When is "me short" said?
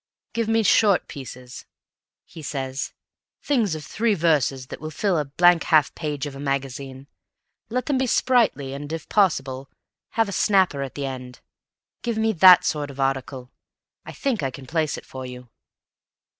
0.47-1.07